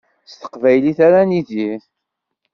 [0.29, 1.81] S teqbaylit ara nidir.